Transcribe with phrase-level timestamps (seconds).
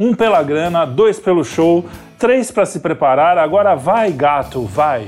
[0.00, 1.84] Um pela grana, dois pelo show,
[2.18, 3.36] três para se preparar.
[3.36, 5.06] Agora vai, gato, vai.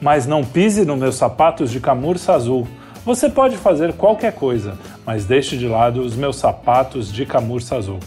[0.00, 2.66] Mas não pise nos meus sapatos de camurça azul.
[3.04, 7.98] Você pode fazer qualquer coisa, mas deixe de lado os meus sapatos de camurça azul.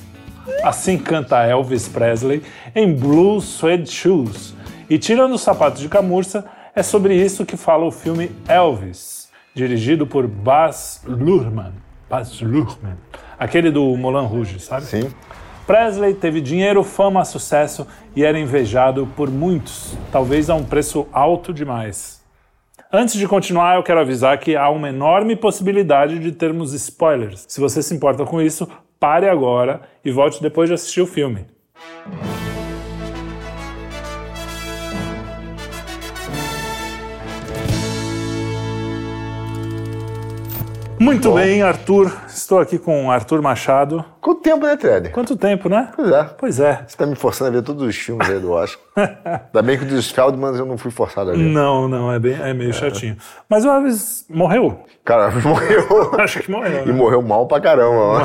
[0.63, 2.41] Assim canta Elvis Presley
[2.73, 4.55] em Blue Suede Shoes.
[4.89, 6.45] E tirando os sapatos de camurça,
[6.75, 11.73] é sobre isso que fala o filme Elvis, dirigido por Baz Luhrmann.
[12.09, 12.97] Baz Luhrmann.
[13.37, 14.85] Aquele do Moulin Rouge, sabe?
[14.85, 15.11] Sim.
[15.65, 21.53] Presley teve dinheiro, fama, sucesso e era invejado por muitos, talvez a um preço alto
[21.53, 22.21] demais.
[22.91, 27.45] Antes de continuar, eu quero avisar que há uma enorme possibilidade de termos spoilers.
[27.47, 31.45] Se você se importa com isso, pare agora e volte depois de assistir o filme.
[41.03, 41.35] Muito Bom.
[41.35, 42.09] bem, Arthur.
[42.27, 44.05] Estou aqui com Arthur Machado.
[44.21, 45.09] Quanto tempo, né, Ted?
[45.09, 45.89] Quanto tempo, né?
[45.93, 46.23] Pois é.
[46.37, 46.83] Pois é.
[46.87, 48.81] Você tá me forçando a ver todos os filmes aí do Oscar.
[48.95, 51.39] Ainda bem que o dos Feldmans eu não fui forçado a ver.
[51.39, 53.17] Não, não, é, bem, é meio chatinho.
[53.49, 54.79] Mas o Elvis morreu.
[55.03, 56.11] Cara, morreu.
[56.19, 56.83] Acho que morreu.
[56.83, 56.93] E Né?
[56.93, 57.91] morreu mal pra caramba.
[57.97, 58.21] ó.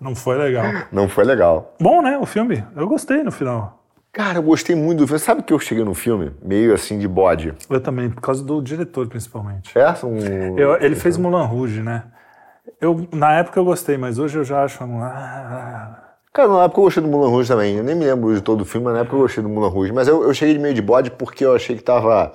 [0.00, 0.64] Não foi legal.
[0.90, 1.74] Não foi legal.
[1.78, 2.16] Bom, né?
[2.18, 2.64] O filme.
[2.74, 3.82] Eu gostei no final.
[4.16, 5.20] Cara, eu gostei muito do filme.
[5.20, 7.52] Sabe que eu cheguei no filme meio assim de bode?
[7.68, 9.78] Eu também, por causa do diretor, principalmente.
[9.78, 9.94] É?
[10.06, 10.58] Um...
[10.58, 12.04] Eu- ele fez Mulan Rouge, né?
[12.80, 14.82] Eu, na época eu gostei, mas hoje eu já acho.
[14.82, 17.76] ah, Cara, na época eu gostei do Mulan Rouge também.
[17.76, 19.68] Eu nem me lembro de todo o filme, mas na época eu gostei do Mulan
[19.68, 19.92] Rouge.
[19.92, 22.32] Mas eu, eu cheguei de meio de bode porque eu achei que tava.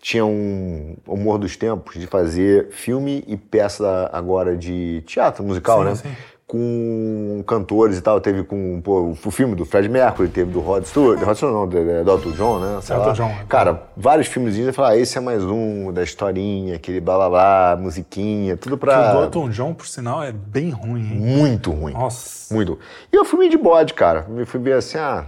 [0.00, 5.84] Tinha um humor dos tempos de fazer filme e peça agora de teatro musical, Sim,
[5.86, 5.94] né?
[5.96, 6.16] sim.
[6.46, 8.20] Com cantores e tal.
[8.20, 11.66] Teve com pô, o filme do Fred Mercury, teve do Rod Stewart, Rod Stewart não,
[11.66, 12.80] do, do Elton John, né?
[12.82, 13.12] Sei lá.
[13.12, 13.32] John.
[13.48, 14.68] Cara, vários filmezinhos.
[14.68, 18.78] Eu falei, ah, esse é mais um da historinha, aquele blá blá blá, musiquinha, tudo
[18.78, 19.10] pra.
[19.10, 21.18] O do Elton John, por sinal, é bem ruim, hein?
[21.18, 21.92] Muito ruim.
[21.94, 22.54] Nossa.
[22.54, 22.78] Muito.
[23.12, 24.24] E eu fui meio de bode, cara.
[24.36, 25.26] Eu fui ver assim, ah,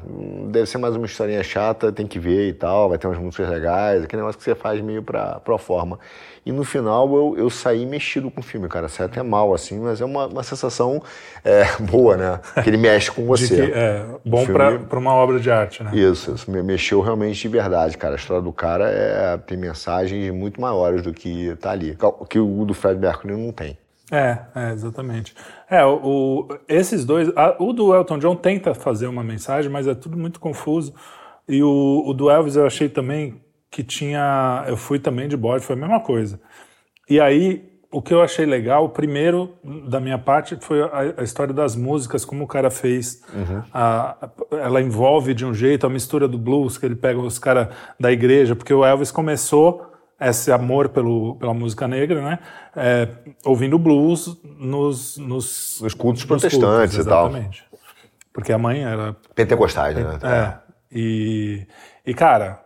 [0.50, 3.48] deve ser mais uma historinha chata, tem que ver e tal, vai ter umas músicas
[3.48, 5.98] legais, aquele negócio que você faz meio pra, pro forma.
[6.47, 8.88] E no final eu, eu saí mexido com o filme, cara.
[8.88, 11.03] Saí até mal, assim, mas é uma, uma sensação
[11.44, 12.41] é, boa, né?
[12.62, 13.66] Que ele mexe com você.
[13.66, 15.91] que é bom pra uma obra de arte, né?
[15.94, 18.14] Isso, isso me mexeu realmente de verdade, cara.
[18.14, 21.96] A história do cara é, tem mensagens muito maiores do que tá ali.
[22.28, 23.76] Que o do Fred Mercury não tem.
[24.10, 25.34] É, é, exatamente.
[25.70, 27.30] É, o, o- esses dois.
[27.36, 30.94] a- o do Elton John tenta fazer uma mensagem, mas é tudo muito confuso.
[31.46, 33.40] E o, o do Elvis eu achei também
[33.70, 34.64] que tinha.
[34.66, 36.40] Eu fui também de bode, foi a mesma coisa.
[37.08, 39.54] E aí, o que eu achei legal, primeiro
[39.88, 43.22] da minha parte, foi a, a história das músicas, como o cara fez.
[43.72, 47.38] A- a- ela envolve de um jeito a mistura do blues, que ele pega os
[47.38, 47.69] caras
[47.99, 49.87] da igreja, porque o Elvis começou
[50.21, 52.38] esse amor pelo, pela música negra, né?
[52.76, 53.09] É,
[53.44, 57.28] ouvindo blues nos, nos, Nos cultos protestantes e tal.
[57.28, 57.65] exatamente.
[58.32, 60.19] Porque a mãe era Pentecostais, né?
[60.22, 60.59] é.
[60.93, 61.66] E,
[62.05, 62.60] e, cara,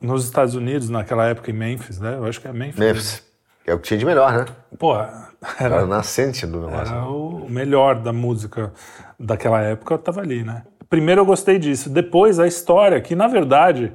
[0.00, 2.16] nos Estados Unidos, naquela época em Memphis, né?
[2.16, 2.78] Eu acho que é Memphis.
[2.78, 3.27] Memphis.
[3.68, 4.46] É o que tinha de melhor, né?
[4.78, 6.94] Pô, Era era, nascente do negócio.
[6.94, 8.72] era o melhor da música
[9.18, 10.62] daquela época, tava ali, né?
[10.88, 11.90] Primeiro eu gostei disso.
[11.90, 13.92] Depois a história, que na verdade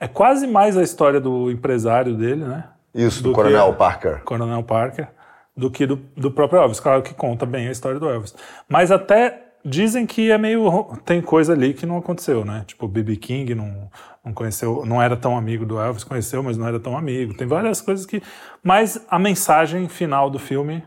[0.00, 2.64] é quase mais a história do empresário dele, né?
[2.92, 4.22] Isso, do, do Coronel Parker.
[4.24, 5.08] Coronel Parker,
[5.56, 6.80] do que do, do próprio Elvis.
[6.80, 8.34] Claro que conta bem a história do Elvis.
[8.68, 10.98] Mas até dizem que é meio.
[11.04, 12.64] Tem coisa ali que não aconteceu, né?
[12.66, 13.16] Tipo, o B.B.
[13.16, 13.88] King não,
[14.24, 17.34] não conheceu, não era tão amigo do Elvis, conheceu, mas não era tão amigo.
[17.34, 18.22] Tem várias coisas que.
[18.62, 20.84] Mas a mensagem final do filme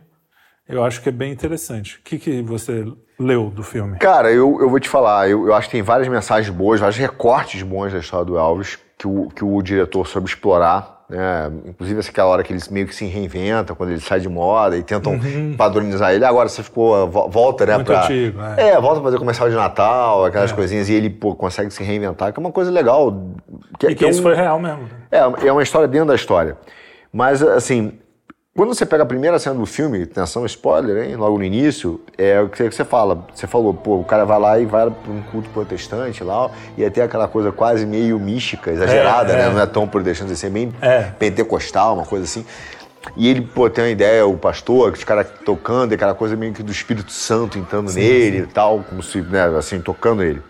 [0.68, 1.98] eu acho que é bem interessante.
[1.98, 2.86] O que, que você
[3.20, 4.00] leu do filme?
[4.00, 6.98] Cara, eu, eu vou te falar, eu, eu acho que tem várias mensagens boas, vários
[6.98, 10.95] recortes bons da história do Elvis que o, que o diretor soube explorar.
[11.10, 11.52] Né?
[11.68, 14.82] Inclusive aquela hora que ele meio que se reinventa, quando ele sai de moda e
[14.84, 15.20] tentam
[15.56, 16.26] padronizar ele.
[16.26, 17.74] Agora você ficou, vo- volta, né?
[17.74, 17.78] Uhum.
[17.80, 18.70] Muito pra, antigo, é.
[18.70, 18.82] é.
[18.82, 22.40] volta a fazer comercial de Natal, aquelas coisinhas, e ele pô, consegue se reinventar, que
[22.40, 23.14] é uma coisa legal.
[23.80, 24.84] Que, E que é isso um- foi real mesmo.
[24.84, 24.90] né?
[25.12, 26.58] É, é uma história dentro da história.
[27.14, 27.94] Mas, assim,
[28.58, 31.18] quando você pega a primeira cena do filme, atenção, spoiler, hein?
[31.18, 33.28] Logo no início, é o que você fala.
[33.34, 36.86] Você falou, pô, o cara vai lá e vai para um culto protestante lá, e
[36.86, 39.48] até aquela coisa quase meio mística, exagerada, É, né?
[39.48, 39.50] é.
[39.50, 41.02] Não é tão protestante assim, é bem É.
[41.20, 42.46] pentecostal, uma coisa assim.
[43.18, 46.54] E ele, pô, tem uma ideia, o pastor, os caras tocando, e aquela coisa meio
[46.54, 50.42] que do Espírito Santo entrando nele e tal, como se, né, assim, tocando ele.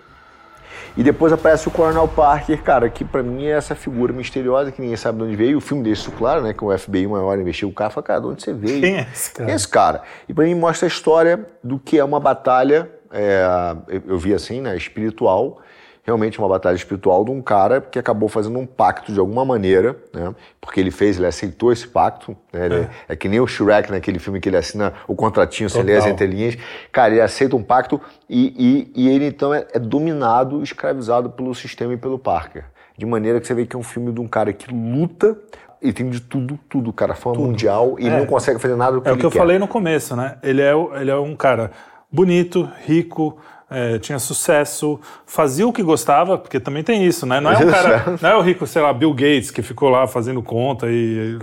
[0.97, 4.81] E depois aparece o Coronel Parker, cara, que pra mim é essa figura misteriosa que
[4.81, 5.57] ninguém sabe de onde veio.
[5.57, 6.53] O filme isso claro, né?
[6.53, 8.81] Que o FBI uma hora investiu o cara fala, cara, de onde você veio?
[8.81, 9.45] Quem é esse cara?
[9.45, 10.01] Quem é esse cara?
[10.29, 13.45] E pra mim mostra a história do que é uma batalha, é,
[13.89, 14.75] eu, eu vi assim, né?
[14.77, 15.59] Espiritual,
[16.05, 19.97] realmente uma batalha espiritual de um cara que acabou fazendo um pacto de alguma maneira,
[20.13, 20.33] né?
[20.61, 22.37] Porque ele fez, ele aceitou esse pacto.
[22.53, 22.89] Né?
[23.07, 23.13] É.
[23.13, 23.15] é.
[23.15, 26.55] que nem o Shrek naquele filme que ele assina o contratinho sem ler as entrelinhas.
[26.91, 27.99] Cara, ele aceita um pacto
[28.29, 32.65] e, e, e ele então é, é dominado, escravizado pelo sistema e pelo Parker.
[32.95, 35.35] De maneira que você vê que é um filme de um cara que luta
[35.81, 37.15] ele tem de tudo, tudo, cara.
[37.15, 37.47] Fama tudo.
[37.47, 38.17] mundial e é.
[38.17, 39.37] não consegue fazer nada do que É o que eu quer.
[39.37, 40.37] falei no começo, né?
[40.41, 41.71] Ele é, ele é um cara
[42.11, 43.37] bonito, rico,
[43.69, 47.39] é, tinha sucesso, fazia o que gostava, porque também tem isso, né?
[47.39, 50.07] Não é um cara, não é o rico, sei lá, Bill Gates, que ficou lá
[50.07, 51.37] fazendo conta e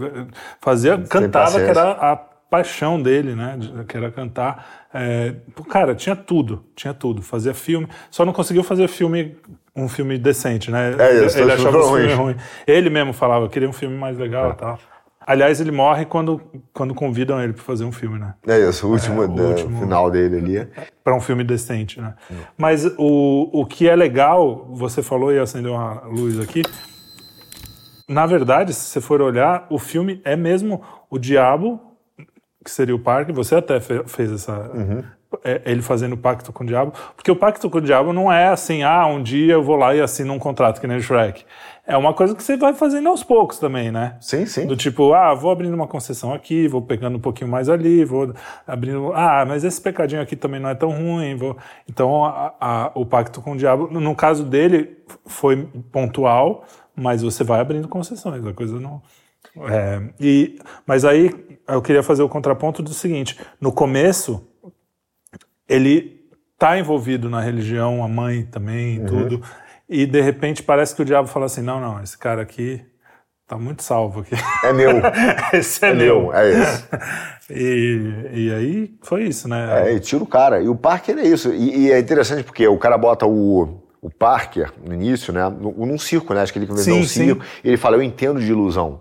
[0.61, 3.59] fazia, cantava, que era a paixão dele, né?
[3.89, 4.87] Que era cantar.
[4.93, 5.35] É,
[5.71, 7.23] cara, tinha tudo, tinha tudo.
[7.23, 9.37] Fazia filme, só não conseguiu fazer filme,
[9.75, 10.95] um filme decente, né?
[10.99, 12.37] É ele achava o filme ruim.
[12.67, 14.55] Ele mesmo falava, queria um filme mais legal e é.
[14.55, 14.79] tal.
[15.27, 16.41] Aliás, ele morre quando,
[16.73, 18.35] quando convidam ele para fazer um filme, né?
[18.47, 20.69] É isso, o último, é, o último final dele ali.
[21.03, 22.15] Para um filme decente, né?
[22.31, 22.35] É.
[22.57, 26.63] Mas o, o que é legal, você falou e acendeu uma luz aqui.
[28.09, 31.81] Na verdade, se você for olhar, o filme é mesmo o diabo,
[32.65, 33.33] que seria o parque.
[33.33, 34.71] Você até fez essa.
[34.75, 35.03] Uhum.
[35.45, 36.93] É, ele fazendo pacto com o diabo.
[37.17, 39.95] Porque o pacto com o diabo não é assim, ah, um dia eu vou lá
[39.95, 41.45] e assino um contrato, que nem o Shrek
[41.85, 44.17] é uma coisa que você vai fazendo aos poucos também, né?
[44.21, 44.67] Sim, sim.
[44.67, 48.33] Do tipo, ah, vou abrindo uma concessão aqui, vou pegando um pouquinho mais ali, vou
[48.67, 49.13] abrindo.
[49.15, 51.35] Ah, mas esse pecadinho aqui também não é tão ruim.
[51.35, 51.57] Vou...
[51.89, 54.97] Então, a, a, o pacto com o diabo, no caso dele,
[55.27, 56.65] foi pontual,
[56.95, 59.03] mas você vai abrindo concessões, a coisa não.
[59.69, 61.35] É, e, mas aí
[61.69, 64.47] eu queria fazer o contraponto do seguinte: no começo,
[65.73, 66.21] ele
[66.55, 69.07] está envolvido na religião, a mãe também, uhum.
[69.07, 69.43] tudo
[69.93, 72.83] e de repente parece que o diabo fala assim: não, não, esse cara aqui
[73.47, 74.35] tá muito salvo aqui.
[74.65, 74.91] É meu.
[75.53, 76.23] esse é, é meu.
[76.23, 76.35] meu.
[76.35, 76.85] É esse.
[77.53, 79.91] e, e aí foi isso, né?
[79.91, 80.63] É, e tira o cara.
[80.63, 81.53] E o Parker é isso.
[81.53, 85.43] E, e, é interessante porque o cara bota o, o Parker no início, né?
[85.51, 86.41] Num circo, né?
[86.41, 87.45] Acho que ele começou um circo.
[87.63, 89.01] Ele fala: eu entendo de ilusão.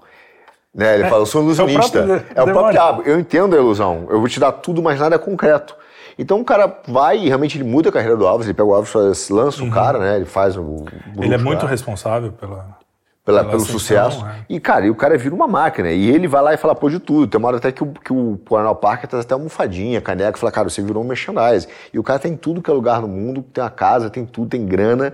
[0.75, 0.95] Né?
[0.95, 2.00] Ele é, fala, eu sou ilusionista.
[2.00, 3.01] É o próprio, é o próprio diabo.
[3.06, 4.07] Eu entendo a ilusão.
[4.09, 5.75] Eu vou te dar tudo, mas nada é concreto.
[6.17, 8.73] Então o cara vai e realmente ele muda a carreira do Alves, ele pega o
[8.73, 9.69] Alves, lança uhum.
[9.69, 10.15] o cara, né?
[10.15, 10.61] Ele faz o.
[10.61, 10.85] o
[11.17, 12.80] ele é muito responsável pela.
[13.23, 14.25] Pela, pelo sucesso.
[14.25, 14.45] É.
[14.50, 15.91] E, cara, e o cara vira uma máquina.
[15.91, 17.27] E ele vai lá e fala, pô, de tudo.
[17.27, 20.51] Tem uma hora até que o, que o Arnold Parker traz até almofadinha, caneca, fala,
[20.51, 21.68] cara, você virou um merchandise.
[21.94, 24.50] E o cara tem tudo que é lugar no mundo, tem uma casa, tem tudo,
[24.50, 25.13] tem grana.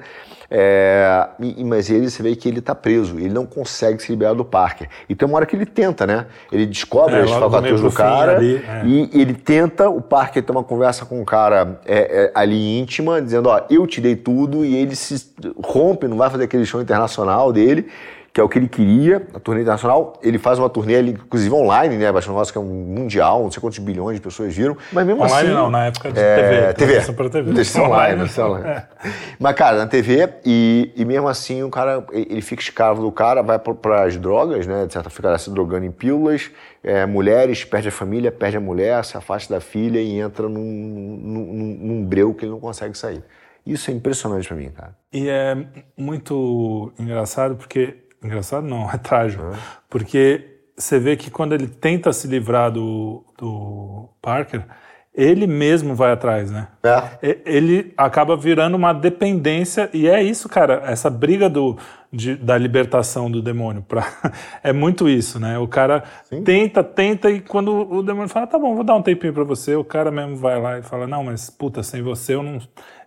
[0.50, 4.34] É, e, mas ele, você vê que ele está preso, ele não consegue se liberar
[4.34, 4.88] do Parker.
[5.10, 6.28] E tem uma hora que ele tenta, né?
[6.50, 8.86] Ele descobre é, as falcatruas do cara ali, é.
[8.86, 13.22] e ele tenta, o Parker tem uma conversa com o cara é, é, ali íntima,
[13.22, 15.30] dizendo, ó, eu te dei tudo, e ele se
[15.62, 17.90] rompe, não vai fazer aquele show internacional dele
[18.38, 20.14] que é o que ele queria, a turnê internacional.
[20.22, 22.12] Ele faz uma turnê, ali, inclusive online, né?
[22.12, 24.78] Baixando Voz, que é um mundial, não sei quantos bilhões de pessoas viram.
[24.92, 25.58] Mas mesmo online, assim.
[25.58, 27.00] não, na época de é, TV.
[27.00, 27.14] TV.
[27.14, 27.52] Para TV.
[27.52, 28.40] Deixa online, online.
[28.40, 28.68] online.
[28.68, 28.88] É.
[29.40, 33.42] Mas, cara, na TV, e, e mesmo assim o cara, ele fica escravo do cara,
[33.42, 34.86] vai para as drogas, né?
[34.86, 36.52] De certa fica se drogando em pílulas,
[36.84, 40.62] é, mulheres, perde a família, perde a mulher, se afasta da filha e entra num,
[40.62, 43.24] num, num breu que ele não consegue sair.
[43.66, 44.96] Isso é impressionante para mim, cara.
[45.12, 45.58] E é
[45.98, 49.44] muito engraçado porque Engraçado não, é trágico.
[49.44, 49.58] É.
[49.90, 54.64] Porque você vê que quando ele tenta se livrar do, do Parker,
[55.18, 56.68] ele mesmo vai atrás, né?
[56.84, 57.40] É.
[57.44, 61.76] Ele acaba virando uma dependência, e é isso, cara, essa briga do,
[62.14, 63.82] de, da libertação do demônio.
[63.82, 64.06] Pra,
[64.62, 65.58] é muito isso, né?
[65.58, 66.44] O cara Sim.
[66.44, 69.76] tenta, tenta, e quando o demônio fala, tá bom, vou dar um tempinho pra você,
[69.76, 72.60] o cara mesmo vai lá e fala, não, mas puta, sem você eu não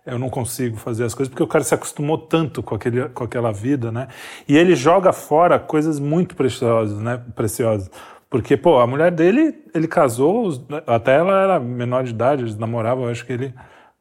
[0.05, 3.23] eu não consigo fazer as coisas, porque o cara se acostumou tanto com, aquele, com
[3.23, 4.07] aquela vida, né?
[4.47, 7.21] E ele joga fora coisas muito preciosas, né?
[7.35, 7.89] Preciosas.
[8.29, 10.49] Porque, pô, a mulher dele, ele casou,
[10.87, 13.53] até ela era menor de idade, eles namoravam, acho que ele.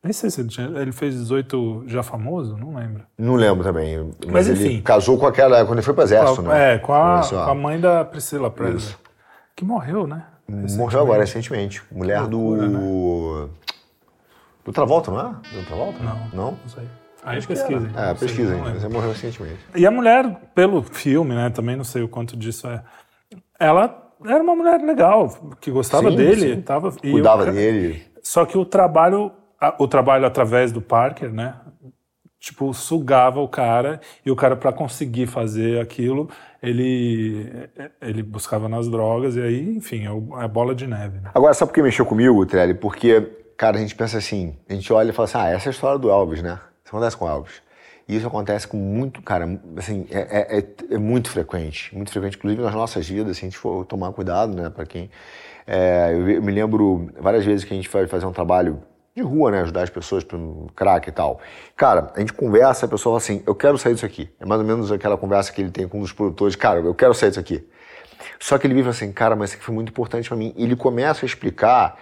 [0.02, 3.02] Nem sei se ele, tinha, ele fez 18 já famoso, não lembro.
[3.18, 3.98] Não lembro também.
[4.24, 4.64] Mas, mas enfim.
[4.64, 6.74] Ele casou com aquela, quando ele foi para exército, né?
[6.74, 8.94] É, com a, com a mãe da Priscila Presley.
[9.54, 10.24] Que morreu, né?
[10.48, 11.82] Morreu agora, recentemente.
[11.92, 13.42] Mulher loucura, do.
[13.42, 13.48] Né?
[14.64, 15.58] Do Travolta, não é?
[15.58, 16.02] Do Travolta?
[16.02, 16.28] Não.
[16.32, 16.50] Não?
[16.52, 16.84] Não sei.
[17.22, 17.90] Aí pesquisa.
[17.96, 18.80] É, pesquisa ainda.
[18.80, 19.58] Você morreu recentemente.
[19.74, 21.50] E a mulher, pelo filme, né?
[21.50, 22.82] Também não sei o quanto disso é.
[23.58, 25.28] Ela era uma mulher legal,
[25.60, 26.54] que gostava sim, dele.
[26.56, 26.62] Sim.
[26.62, 28.02] Tava, Cuidava eu, dele.
[28.22, 29.32] Só que o trabalho,
[29.78, 31.56] o trabalho através do Parker, né?
[32.38, 36.30] Tipo, sugava o cara e o cara, para conseguir fazer aquilo,
[36.62, 37.68] ele,
[38.00, 41.20] ele buscava nas drogas e aí, enfim, é a bola de neve.
[41.20, 41.30] Né?
[41.34, 42.72] Agora, sabe por que mexeu comigo, Trelli?
[42.72, 45.68] Porque Cara, a gente pensa assim, a gente olha e fala assim, ah, essa é
[45.68, 46.58] a história do Elvis, né?
[46.82, 47.60] Isso acontece com o Elvis.
[48.08, 52.38] E isso acontece com muito, cara, assim, é, é, é, é muito frequente, muito frequente,
[52.38, 55.10] inclusive nas nossas vidas, se a gente for tomar cuidado, né, para quem...
[55.66, 58.82] É, eu, me lembro várias vezes que a gente foi fazer um trabalho
[59.14, 59.60] de rua, né?
[59.60, 60.38] Ajudar as pessoas para
[60.74, 61.38] crack e tal.
[61.76, 64.30] Cara, a gente conversa, a pessoa fala assim, eu quero sair disso aqui.
[64.40, 66.94] É mais ou menos aquela conversa que ele tem com um dos produtores, cara, eu
[66.94, 67.62] quero sair disso aqui.
[68.38, 70.54] Só que ele vive assim, cara, mas isso aqui foi muito importante para mim.
[70.56, 71.98] E ele começa a explicar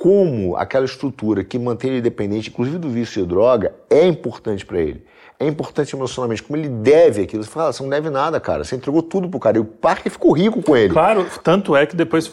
[0.00, 4.80] como aquela estrutura que mantém ele dependente, inclusive do vício de droga, é importante para
[4.80, 5.04] ele
[5.40, 7.42] é importante emocionalmente, como ele deve aquilo.
[7.42, 8.62] Você fala, ah, você não deve nada, cara.
[8.62, 9.56] Você entregou tudo pro cara.
[9.56, 10.92] E o Parker ficou rico com ele.
[10.92, 12.30] Claro, tanto é que depois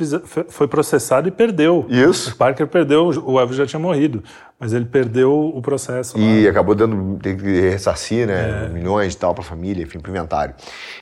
[0.50, 1.86] foi processado e perdeu.
[1.88, 2.32] Isso.
[2.32, 4.22] O Parker perdeu, o Elvis já tinha morrido.
[4.60, 6.18] Mas ele perdeu o processo.
[6.18, 6.50] E lá.
[6.50, 8.66] acabou dando, tem que ressarcir, né?
[8.66, 8.70] É.
[8.70, 10.56] Milhões e tal para a família, enfim, para inventário.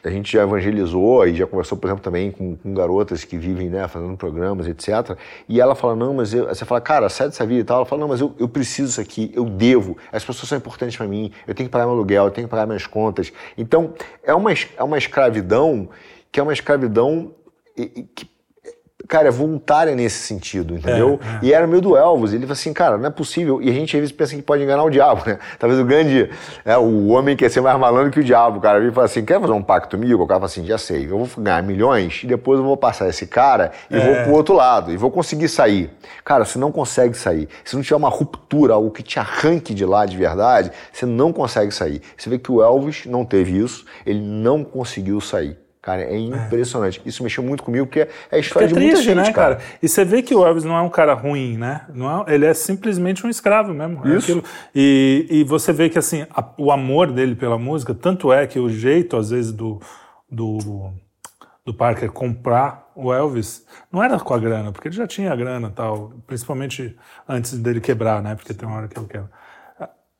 [0.03, 3.69] A gente já evangelizou e já conversou, por exemplo, também com, com garotas que vivem,
[3.69, 5.17] né, fazendo programas, etc.
[5.47, 6.47] E ela fala, não, mas eu...
[6.47, 7.77] você fala, cara, sai dessa vida e tal.
[7.77, 9.97] Ela fala, não, mas eu, eu preciso disso aqui, eu devo.
[10.11, 12.51] As pessoas são importantes para mim, eu tenho que pagar meu aluguel, eu tenho que
[12.51, 13.31] pagar minhas contas.
[13.57, 15.89] Então, é uma, é uma escravidão
[16.31, 17.33] que é uma escravidão
[18.13, 18.25] que
[19.07, 21.19] cara, é voluntária nesse sentido, entendeu?
[21.21, 21.49] É, é.
[21.49, 22.33] E era meio do Elvis.
[22.33, 23.61] Ele falou assim, cara, não é possível.
[23.61, 25.37] E a gente às vezes pensa que pode enganar o diabo, né?
[25.59, 26.29] Talvez o grande,
[26.63, 28.79] é, o homem quer ser mais malandro que o diabo, cara.
[28.79, 30.23] Ele fala assim, quer fazer um pacto comigo?
[30.23, 33.07] O cara fala assim, já sei, eu vou ganhar milhões e depois eu vou passar
[33.07, 33.99] esse cara e é.
[33.99, 35.89] vou pro outro lado e vou conseguir sair.
[36.23, 37.47] Cara, você não consegue sair.
[37.63, 41.31] Se não tiver uma ruptura, algo que te arranque de lá de verdade, você não
[41.31, 42.01] consegue sair.
[42.17, 45.64] Você vê que o Elvis não teve isso, ele não conseguiu sair.
[45.85, 46.99] Cara, é impressionante.
[47.05, 47.07] É.
[47.07, 49.31] Isso mexeu muito comigo, porque é a história porque é de triste, muita gente, né,
[49.31, 49.59] cara?
[49.83, 51.85] E você vê que o Elvis não é um cara ruim, né?
[51.93, 54.01] Não é, ele é simplesmente um escravo mesmo.
[54.03, 54.43] É Isso.
[54.73, 58.57] e, e você vê que, assim, a, o amor dele pela música, tanto é que
[58.57, 59.79] o jeito, às vezes, do,
[60.27, 60.91] do,
[61.63, 65.35] do Parker comprar o Elvis não era com a grana, porque ele já tinha a
[65.35, 66.97] grana tal, principalmente
[67.29, 68.33] antes dele quebrar, né?
[68.33, 69.29] Porque tem uma hora que ele quebra.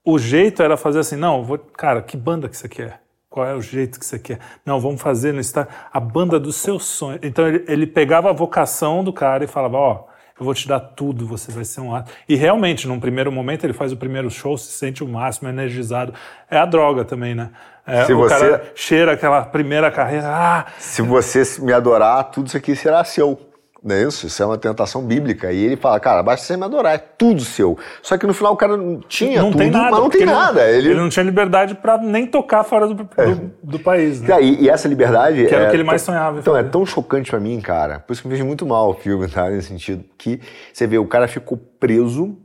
[0.04, 3.02] O jeito era fazer assim, não, vou, cara, que banda que você quer?
[3.36, 4.40] Qual é o jeito que você quer?
[4.66, 7.20] Não, vamos fazer no estádio a banda dos seus sonhos.
[7.22, 10.66] Então ele, ele pegava a vocação do cara e falava: Ó, oh, eu vou te
[10.66, 12.10] dar tudo, você vai ser um ato.
[12.30, 16.14] E realmente, num primeiro momento, ele faz o primeiro show, se sente o máximo, energizado.
[16.50, 17.50] É a droga também, né?
[17.86, 18.36] É, se o você...
[18.36, 20.28] cara cheira aquela primeira carreira.
[20.30, 23.38] Ah, se você me adorar, tudo isso aqui será seu.
[23.86, 24.26] Não é isso?
[24.26, 25.52] Isso é uma tentação bíblica.
[25.52, 27.78] E ele fala, cara, basta você me adorar, é tudo seu.
[28.02, 28.76] Só que no final o cara
[29.08, 30.68] tinha não tudo, tem nada, mas não tem nada.
[30.68, 30.90] Ele...
[30.90, 31.00] ele...
[31.00, 33.28] não tinha liberdade para nem tocar fora do, é.
[33.28, 34.22] do, do país.
[34.22, 34.42] Né?
[34.42, 35.46] E, e, essa liberdade.
[35.46, 36.40] Que era é, o que ele mais sonhava.
[36.40, 38.00] Então, é tão chocante para mim, cara.
[38.00, 39.52] Por isso que eu vejo muito mal o filme, tá?
[39.52, 40.04] Nesse sentido.
[40.18, 40.42] Que
[40.74, 42.36] você vê, o cara ficou preso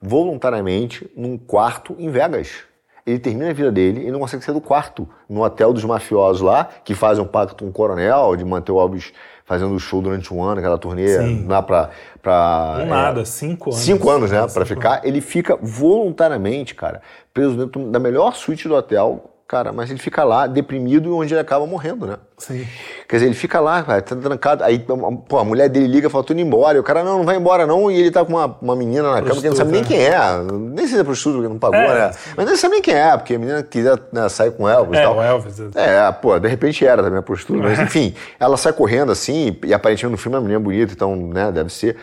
[0.00, 2.52] voluntariamente num quarto em Vegas.
[3.04, 5.08] Ele termina a vida dele e não consegue sair do quarto.
[5.28, 8.80] No hotel dos mafiosos lá, que fazem um pacto com o coronel de manter o
[8.80, 9.12] Elvis
[9.44, 11.46] fazendo show durante um ano, aquela turnê Sim.
[11.46, 11.90] lá pra.
[12.22, 13.82] pra é, nada, cinco anos.
[13.82, 14.46] Cinco anos, né?
[14.52, 14.94] Pra ficar.
[14.94, 15.04] Anos.
[15.04, 20.24] Ele fica voluntariamente, cara, preso dentro da melhor suíte do hotel, cara, mas ele fica
[20.24, 22.16] lá deprimido e onde ele acaba morrendo, né?
[22.38, 22.66] Sim.
[23.08, 24.64] Quer dizer, ele fica lá, cara, tá trancado.
[24.64, 24.78] Aí,
[25.28, 26.76] pô, a mulher dele liga e fala, tô indo embora.
[26.76, 27.90] E o cara, não, não vai embora não.
[27.90, 30.18] E ele tá com uma, uma menina na cama que não sabe nem quem é.
[30.42, 32.08] Nem sei se é prostituta, porque não pagou, é.
[32.08, 32.10] né?
[32.36, 34.98] Mas nem sabe nem quem é, porque a menina queria né, sair com o Elvis
[34.98, 35.16] é, e tal.
[35.16, 35.60] o Elvis.
[35.74, 37.62] É, pô, de repente era também a prostituta.
[37.62, 41.14] Mas enfim, ela sai correndo assim, e aparentemente no filme a menina é bonita, então,
[41.14, 41.96] né, deve ser.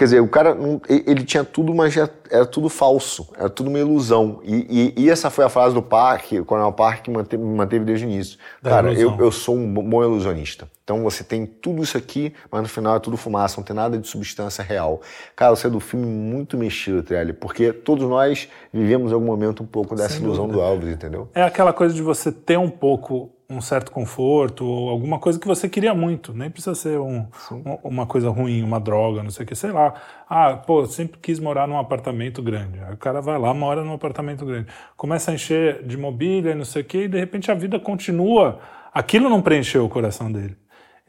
[0.00, 0.56] Quer dizer, o cara,
[0.88, 4.40] ele tinha tudo, mas era tudo falso, era tudo uma ilusão.
[4.42, 7.84] E, e, e essa foi a frase do Parque, o Coronel Parque, que manteve, manteve
[7.84, 8.38] desde o início.
[8.62, 10.66] Da cara, eu, eu, sou um bom ilusionista.
[10.82, 13.98] Então você tem tudo isso aqui, mas no final é tudo fumaça, não tem nada
[13.98, 15.02] de substância real.
[15.36, 19.62] Cara, você é do filme muito mexido, Trelli, porque todos nós vivemos em algum momento
[19.62, 20.64] um pouco dessa Sem ilusão dúvida.
[20.64, 21.28] do Alves, entendeu?
[21.34, 25.46] É aquela coisa de você ter um pouco um certo conforto ou alguma coisa que
[25.46, 26.32] você queria muito.
[26.32, 29.72] Nem precisa ser um, um, uma coisa ruim, uma droga, não sei o que, sei
[29.72, 29.92] lá.
[30.28, 32.78] Ah, pô, sempre quis morar num apartamento grande.
[32.80, 34.68] Aí o cara vai lá, mora num apartamento grande.
[34.96, 38.60] Começa a encher de mobília, não sei o que, e de repente a vida continua.
[38.94, 40.56] Aquilo não preencheu o coração dele.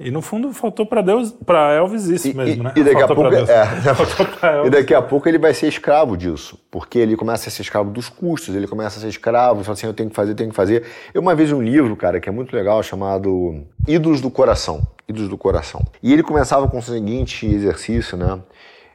[0.04, 2.74] E no fundo faltou para Deus, para Elvis isso e, mesmo, né?
[2.76, 6.98] E daqui, a pouco, é, e daqui a pouco ele vai ser escravo disso, porque
[6.98, 9.94] ele começa a ser escravo dos custos, ele começa a ser escravo, fala assim, eu
[9.94, 10.86] tenho que fazer, tenho que fazer.
[11.14, 15.30] Eu uma vez um livro, cara, que é muito legal, chamado Ídolos do Coração, Ídolos
[15.30, 15.82] do Coração.
[16.02, 18.40] E ele começava com o seguinte exercício, né?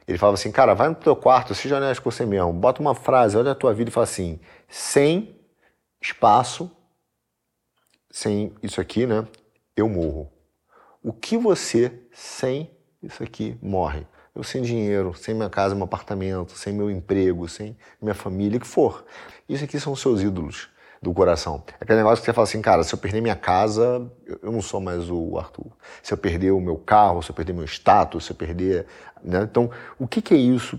[0.07, 2.95] Ele falava assim, cara, vai no teu quarto, seja honesto com você mesmo, bota uma
[2.95, 5.35] frase, olha a tua vida e fala assim, sem
[6.01, 6.71] espaço,
[8.09, 9.25] sem isso aqui, né?
[9.75, 10.31] Eu morro.
[11.07, 12.69] O que você, sem
[13.01, 14.05] isso aqui, morre?
[14.35, 18.59] Eu sem dinheiro, sem minha casa, meu apartamento, sem meu emprego, sem minha família, o
[18.59, 19.05] que for.
[19.47, 20.67] Isso aqui são os seus ídolos
[21.01, 21.63] do coração.
[21.79, 24.05] É aquele negócio que você fala assim, cara, se eu perder minha casa,
[24.43, 25.71] eu não sou mais o Arthur.
[26.03, 28.85] Se eu perder o meu carro, se eu perder meu status, se eu perder...
[29.23, 29.43] Né?
[29.43, 30.77] Então, o que, que é isso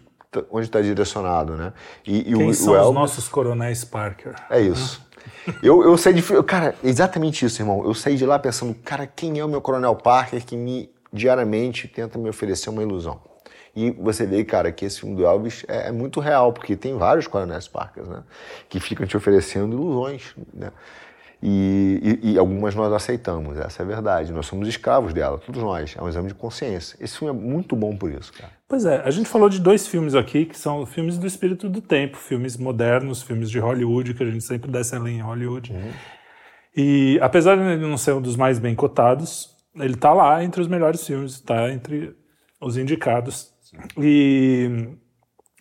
[0.51, 1.73] onde está direcionado, né?
[2.07, 4.35] E, e Quem o, são o Elvis, os nossos coronéis Parker?
[4.51, 5.08] É isso.
[5.63, 6.23] Eu, eu saí de.
[6.45, 7.85] Cara, exatamente isso, irmão.
[7.85, 11.89] Eu saí de lá pensando, cara, quem é o meu Coronel Parker que me diariamente
[11.89, 13.21] tenta me oferecer uma ilusão?
[13.75, 16.97] E você vê, cara, que esse filme do Elvis é, é muito real, porque tem
[16.97, 18.25] vários coronéis Parkers, né?
[18.69, 20.73] Que ficam te oferecendo ilusões, né?
[21.41, 24.33] E, e, e, algumas nós aceitamos, essa é a verdade.
[24.33, 25.95] Nós somos escravos dela, todos nós.
[25.97, 26.97] É um exame de consciência.
[27.01, 28.53] Esse filme é muito bom por isso, cara.
[28.67, 31.81] Pois é, a gente falou de dois filmes aqui que são filmes do espírito do
[31.81, 35.73] tempo, filmes modernos, filmes de Hollywood, que a gente sempre desce a linha em Hollywood.
[35.73, 35.91] Uhum.
[36.77, 40.61] E apesar de ele não ser um dos mais bem cotados, ele está lá entre
[40.61, 42.17] os melhores filmes, está entre
[42.61, 43.53] os indicados.
[43.97, 44.89] E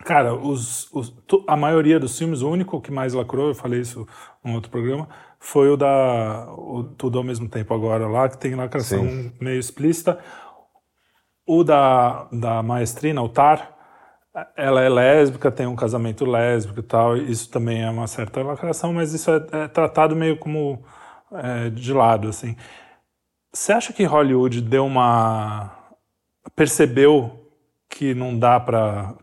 [0.05, 1.13] Cara, os, os,
[1.47, 4.07] a maioria dos filmes, o único que mais lacrou, eu falei isso
[4.45, 5.09] em outro programa,
[5.47, 9.31] foi o da o Tudo ao Mesmo Tempo Agora, lá que tem lacração Sim.
[9.39, 10.19] meio explícita.
[11.45, 13.73] O da, da Maestrina, o Tar,
[14.57, 18.91] ela é lésbica, tem um casamento lésbico e tal, isso também é uma certa lacração,
[18.91, 20.83] mas isso é, é tratado meio como
[21.31, 22.57] é, de lado, assim.
[23.53, 25.71] Você acha que Hollywood deu uma...
[26.57, 27.49] percebeu
[27.87, 29.15] que não dá para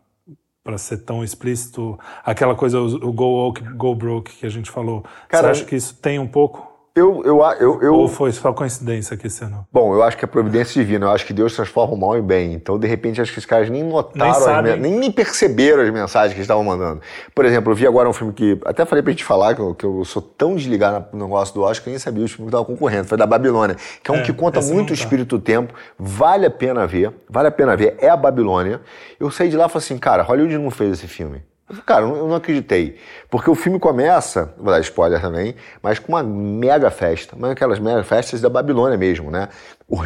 [0.64, 5.04] para ser tão explícito, aquela coisa, o, go woke, go broke que a gente falou.
[5.28, 6.73] Cara, Você acha que isso tem um pouco?
[6.96, 9.66] Eu, eu, eu, eu, Ou foi só coincidência aqui esse ano?
[9.72, 11.06] Bom, eu acho que é providência divina.
[11.06, 12.52] Eu acho que Deus transforma o mal em bem.
[12.52, 16.32] Então, de repente, acho que os caras nem notaram, nem, nem, nem, perceberam as mensagens
[16.32, 17.00] que eles estavam mandando.
[17.34, 18.60] Por exemplo, eu vi agora um filme que.
[18.64, 21.62] Até falei pra gente falar que eu, que eu sou tão desligado no negócio do
[21.62, 23.08] Oscar que eu nem sabia os filmes que estavam concorrendo.
[23.08, 25.02] Foi da Babilônia, que é um é, que conta muito o tá.
[25.02, 25.74] espírito do tempo.
[25.98, 27.12] Vale a pena ver.
[27.28, 27.96] Vale a pena ver.
[27.98, 28.80] É a Babilônia.
[29.18, 31.42] Eu saí de lá e falei assim, cara, Hollywood não fez esse filme.
[31.86, 32.98] Cara, eu não acreditei.
[33.30, 37.34] Porque o filme começa, vou dar spoiler também, mas com uma mega festa.
[37.38, 39.48] Mas aquelas mega festas da Babilônia mesmo, né?
[39.88, 40.04] O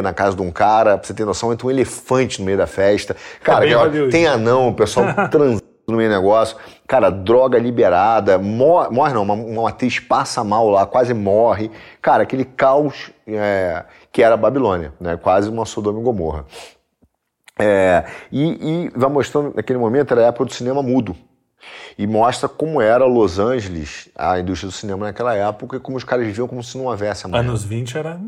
[0.00, 2.66] na casa de um cara, pra você ter noção, entra um elefante no meio da
[2.66, 3.16] festa.
[3.42, 6.56] Cara, é tem anão, o pessoal transando no meio do negócio.
[6.86, 11.72] Cara, droga liberada, morre, morre não, uma, uma atriz passa mal lá, quase morre.
[12.00, 15.16] Cara, aquele caos é, que era a Babilônia, né?
[15.16, 16.46] Quase uma Sodoma e Gomorra.
[17.62, 21.16] É, e, e, vai mostrando, naquele momento, era a época do cinema mudo.
[21.98, 26.04] E mostra como era Los Angeles, a indústria do cinema naquela época, e como os
[26.04, 27.42] caras viviam como se não houvesse amanhã.
[27.42, 28.20] Anos 20 era.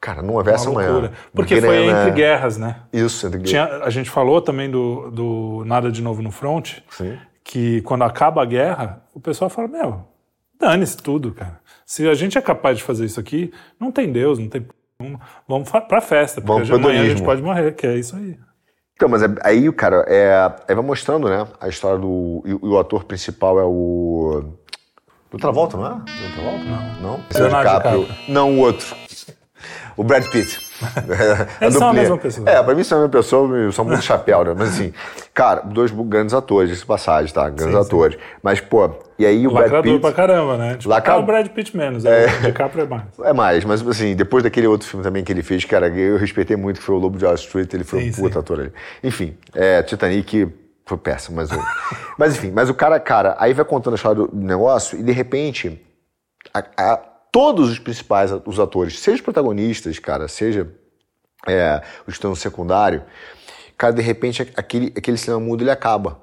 [0.00, 1.10] Cara, não houvesse amanhã.
[1.32, 2.82] Porque Grana, foi entre guerras, né?
[2.92, 3.82] Isso, entre guerras.
[3.82, 7.18] a gente falou também do, do Nada de Novo no Front, Sim.
[7.42, 10.04] que quando acaba a guerra, o pessoal fala: Meu,
[10.58, 11.60] dane-se tudo, cara.
[11.86, 14.66] Se a gente é capaz de fazer isso aqui, não tem Deus, não tem.
[15.48, 18.38] Vamos pra festa, porque Vamos amanhã a gente pode morrer, que é isso aí.
[18.96, 22.42] Então, mas é, aí, cara, é, é, vai mostrando, né, a história do.
[22.46, 24.44] E, o ator principal é o.
[25.30, 25.90] Do Travolta, não é?
[25.90, 26.64] Do Travolta?
[26.64, 27.02] Não.
[27.02, 27.20] Não?
[27.34, 28.94] Leonardo Não, o outro.
[29.96, 30.63] O Brad Pitt.
[31.60, 32.48] É são a mesma pessoa.
[32.50, 34.54] É, pra mim são a mesma pessoa, só muito chapéu, né?
[34.56, 34.92] Mas assim,
[35.32, 37.48] cara, dois grandes atores, esse passagem, tá?
[37.48, 38.16] Grandes sim, atores.
[38.16, 38.22] Sim.
[38.42, 40.00] Mas, pô, e aí o Lacrador Brad Pitt...
[40.00, 40.76] pra caramba, né?
[40.76, 41.12] Tipo, Lacra...
[41.14, 42.26] Ah, o Brad Pitt menos, é...
[42.26, 43.04] o DiCaprio é mais.
[43.22, 46.56] É mais, mas assim, depois daquele outro filme também que ele fez, cara, eu respeitei
[46.56, 48.72] muito, que foi o Lobo de Wall Street, ele foi sim, um puta ator ali.
[49.02, 50.52] Enfim, é, Titanic
[50.84, 51.50] foi péssimo, mas...
[52.18, 55.12] mas enfim, mas o cara, cara, aí vai contando a história do negócio e de
[55.12, 55.80] repente...
[56.52, 57.00] A, a,
[57.34, 60.72] todos os principais os atores, seja os protagonistas, cara, seja
[61.48, 63.02] é, os que estão no secundário,
[63.76, 66.22] cara, de repente aquele, aquele cinema mudo ele acaba.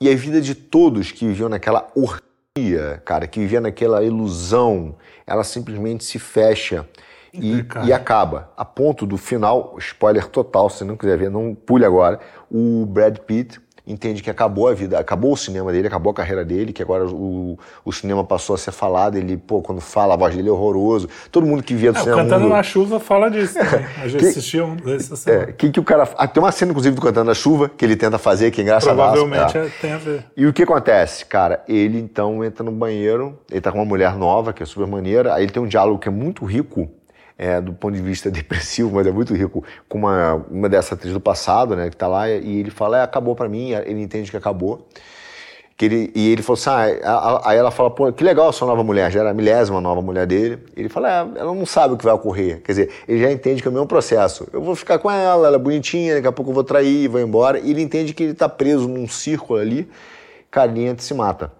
[0.00, 4.94] E a vida de todos que viviam naquela orgia, cara, que viviam naquela ilusão,
[5.26, 6.88] ela simplesmente se fecha
[7.34, 8.52] e, e, acaba.
[8.56, 13.18] A ponto do final, spoiler total, se não quiser ver, não pule agora, o Brad
[13.18, 16.82] Pitt entende que acabou a vida, acabou o cinema dele, acabou a carreira dele, que
[16.82, 20.48] agora o, o cinema passou a ser falado, ele, pô, quando fala, a voz dele
[20.48, 21.08] é horroroso.
[21.30, 22.22] Todo mundo que via do é, cinema...
[22.22, 22.52] Cantando mundo...
[22.52, 23.84] na Chuva fala disso também.
[24.02, 25.26] A gente que, assistiu um desses.
[25.26, 26.08] É, que, que o cara...
[26.16, 28.64] Ah, tem uma cena, inclusive, do Cantando na Chuva, que ele tenta fazer, que é
[28.64, 28.94] engraçado.
[28.94, 29.68] Provavelmente é.
[29.80, 30.24] tem a ver.
[30.36, 31.26] E o que acontece?
[31.26, 34.86] Cara, ele então entra no banheiro, ele tá com uma mulher nova, que é super
[34.86, 36.88] maneira, aí ele tem um diálogo que é muito rico,
[37.36, 41.12] é, do ponto de vista depressivo, mas é muito rico, com uma, uma dessa atriz
[41.12, 44.30] do passado, né, que tá lá, e ele fala, é, acabou para mim, ele entende
[44.30, 44.86] que acabou.
[45.76, 48.68] Que ele, e ele falou assim, ah, aí ela fala, pô, que legal a sua
[48.68, 50.62] nova mulher, já era a milésima nova mulher dele.
[50.76, 52.62] Ele fala, é, ela não sabe o que vai ocorrer.
[52.62, 54.46] Quer dizer, ele já entende que é o mesmo processo.
[54.52, 57.20] Eu vou ficar com ela, ela é bonitinha, daqui a pouco eu vou trair, vou
[57.20, 57.58] embora.
[57.58, 59.90] E ele entende que ele tá preso num círculo ali,
[60.50, 61.50] carinha se mata.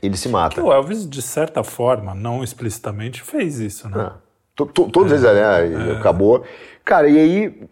[0.00, 0.54] Ele se mata.
[0.54, 4.12] Que o Elvis, de certa forma, não explicitamente, fez isso, né?
[4.60, 4.64] É.
[4.64, 5.90] Todos eles, né?
[5.90, 5.96] É.
[5.96, 6.44] Acabou.
[6.84, 7.68] Cara, e aí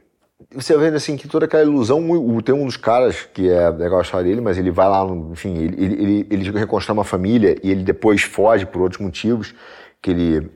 [0.53, 2.01] você vê assim que toda aquela ilusão.
[2.43, 5.85] Tem um dos caras que é legal achar dele, mas ele vai lá, enfim, ele,
[5.85, 9.55] ele, ele, ele reconstrói uma família e ele depois foge por outros motivos,
[10.03, 10.51] que ele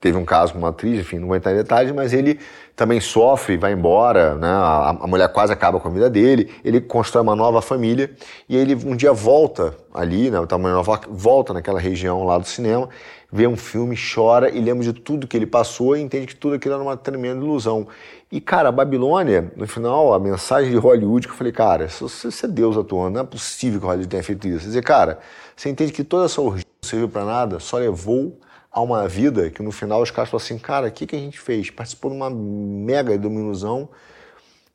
[0.00, 2.40] teve um caso com uma atriz, enfim, não vou entrar em detalhes, mas ele
[2.74, 4.48] também sofre, vai embora, né?
[4.48, 8.10] A, a, mulher quase acaba com a vida dele, ele constrói uma nova família
[8.48, 10.44] e ele um dia volta ali, né?
[10.46, 12.88] Tá uma nova, volta naquela região lá do cinema,
[13.32, 16.56] vê um filme, chora e lembra de tudo que ele passou e entende que tudo
[16.56, 17.86] aquilo era uma tremenda ilusão.
[18.30, 22.46] E, cara, a Babilônia, no final, a mensagem de Hollywood, que eu falei, cara, você
[22.46, 24.60] é Deus atuando, não é possível que Hollywood tenha feito isso.
[24.60, 25.18] Quer dizer, cara,
[25.56, 28.38] você entende que toda essa orgia não serviu para nada, só levou
[28.72, 31.18] a uma vida que no final os caras falam assim, cara, o que, que a
[31.18, 31.70] gente fez?
[31.70, 33.88] Participou de uma mega ilusão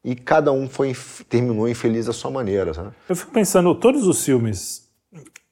[0.03, 0.95] e cada um foi
[1.29, 2.73] terminou infeliz da sua maneira.
[2.73, 2.91] Sabe?
[3.07, 4.89] Eu fico pensando, todos os filmes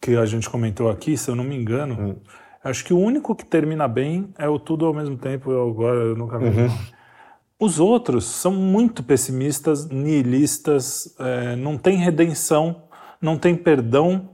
[0.01, 2.15] que a gente comentou aqui, se eu não me engano, hum.
[2.63, 5.99] Acho que o único que termina bem é o Tudo ao mesmo tempo, eu agora
[5.99, 6.47] eu nunca vi.
[6.47, 6.69] Uhum.
[7.59, 12.83] Os outros são muito pessimistas, nihilistas, é, não tem redenção,
[13.21, 14.31] não tem perdão,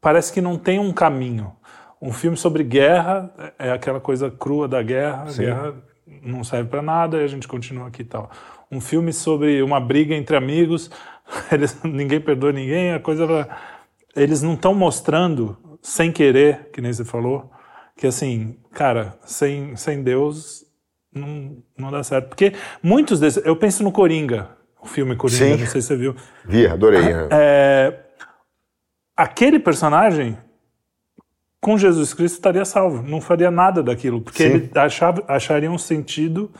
[0.00, 1.52] parece que não tem um caminho.
[2.00, 5.74] Um filme sobre guerra é aquela coisa crua da guerra, a guerra
[6.22, 8.30] não serve para nada e a gente continua aqui e tal.
[8.70, 10.90] Um filme sobre uma briga entre amigos,
[11.50, 13.48] eles, ninguém perdoa ninguém, a coisa
[14.14, 17.50] eles não estão mostrando sem querer, que nem você falou,
[17.98, 20.64] que assim, cara, sem, sem Deus
[21.12, 22.28] não, não dá certo.
[22.28, 25.56] Porque muitos desses, eu penso no Coringa, o filme Coringa, Sim.
[25.56, 26.14] não sei se você viu.
[26.44, 27.02] Vi, adorei.
[27.02, 27.28] Né?
[27.32, 27.98] É,
[29.16, 30.38] aquele personagem
[31.60, 34.54] com Jesus Cristo estaria salvo, não faria nada daquilo, porque Sim.
[34.54, 36.52] ele achava, acharia um sentido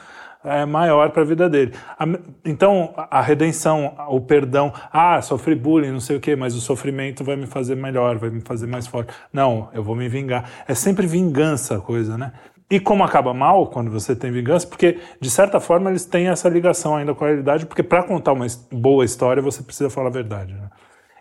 [0.44, 1.72] é, maior para a vida dele.
[1.98, 2.04] A,
[2.44, 7.24] então, a redenção, o perdão, ah, sofri bullying, não sei o quê, mas o sofrimento
[7.24, 9.12] vai me fazer melhor, vai me fazer mais forte.
[9.32, 10.50] Não, eu vou me vingar.
[10.66, 12.32] É sempre vingança a coisa, né?
[12.70, 14.66] E como acaba mal quando você tem vingança?
[14.66, 18.32] Porque, de certa forma, eles têm essa ligação ainda com a realidade, porque para contar
[18.32, 20.52] uma boa história, você precisa falar a verdade.
[20.52, 20.68] Né?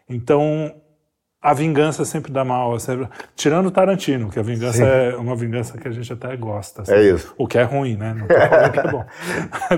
[0.09, 0.73] Então,
[1.41, 2.79] a vingança sempre dá mal.
[2.79, 3.07] Sempre...
[3.35, 4.83] Tirando o Tarantino, que a vingança Sim.
[4.83, 6.81] é uma vingança que a gente até gosta.
[6.81, 6.93] Assim.
[6.93, 7.33] É isso.
[7.37, 8.13] O que é ruim, né?
[8.13, 9.05] Não tô falando que é bom.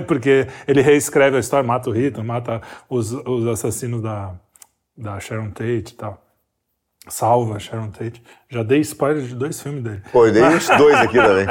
[0.06, 4.34] Porque ele reescreve a história, mata o Hitler, mata os, os assassinos da,
[4.96, 6.22] da Sharon Tate e tal.
[7.08, 8.22] Salva a Sharon Tate.
[8.48, 10.02] Já dei spoiler de dois filmes dele.
[10.12, 11.46] Pô, eu dei uns dois aqui também.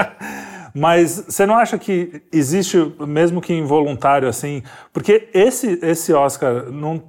[0.74, 4.62] Mas você não acha que existe, mesmo que involuntário, assim...
[4.94, 7.04] Porque esse, esse Oscar não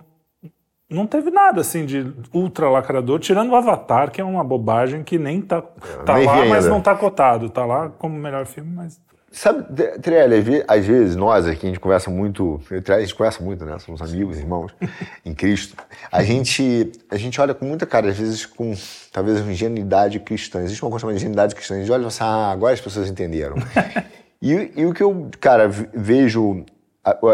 [0.90, 5.18] não teve nada assim de ultra lacrador, tirando o Avatar, que é uma bobagem que
[5.18, 5.62] nem tá,
[6.04, 7.48] tá nem lá, mas não tá cotado.
[7.48, 9.00] Tá lá como melhor filme, mas.
[9.32, 9.62] Sabe,
[10.02, 13.78] Trelli, às vezes nós aqui, a gente conversa muito, a gente conversa muito, né?
[13.78, 14.74] Somos amigos, irmãos
[15.24, 15.76] em Cristo.
[16.10, 18.74] A gente, a gente olha com muita cara, às vezes com
[19.12, 20.60] talvez ingenuidade cristã.
[20.60, 21.76] Existe uma coisa chamada ingenuidade cristã.
[21.76, 23.54] A gente olha e fala assim, ah, agora as pessoas entenderam.
[24.42, 26.64] e, e o que eu, cara, vejo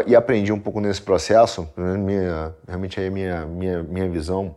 [0.06, 4.54] e aprendi um pouco nesse processo, né, minha, realmente aí a minha, minha, minha visão,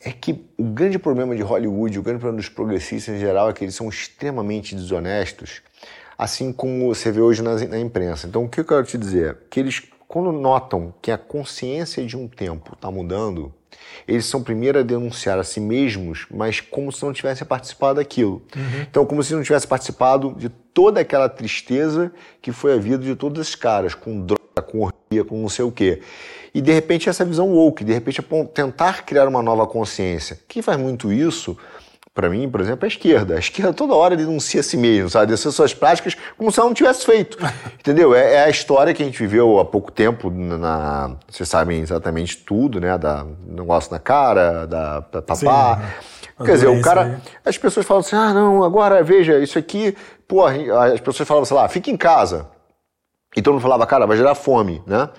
[0.00, 3.52] é que o grande problema de Hollywood, o grande problema dos progressistas em geral, é
[3.52, 5.62] que eles são extremamente desonestos,
[6.16, 8.26] assim como você vê hoje na, na imprensa.
[8.26, 9.36] Então, o que eu quero te dizer?
[9.50, 13.52] Que eles, quando notam que a consciência de um tempo está mudando,
[14.06, 18.42] eles são primeiro a denunciar a si mesmos, mas como se não tivessem participado daquilo.
[18.54, 18.82] Uhum.
[18.88, 23.14] Então, como se não tivessem participado de toda aquela tristeza que foi a vida de
[23.16, 26.00] todos esses caras, com droga, com orgia, com não sei o quê.
[26.54, 30.38] E de repente essa visão woke, de repente é tentar criar uma nova consciência.
[30.48, 31.56] Quem faz muito isso
[32.16, 33.34] para mim, por exemplo, é a esquerda.
[33.36, 35.26] A esquerda toda hora denuncia a si mesmo, sabe?
[35.26, 37.36] Denuncia suas práticas como se ela não tivesse feito.
[37.78, 38.14] Entendeu?
[38.14, 42.38] É, é, a história que a gente viveu há pouco tempo, na, vocês sabem exatamente
[42.38, 42.96] tudo, né?
[42.96, 45.76] Da negócio na cara, da, da papá.
[45.76, 47.02] Sim, Quer dizer, o cara.
[47.02, 47.16] Aí.
[47.44, 49.94] As pessoas falam assim: ah, não, agora veja, isso aqui.
[50.26, 52.48] Pô, as pessoas falavam, sei lá, fica em casa.
[53.36, 55.10] E todo mundo falava, cara, vai gerar fome, né?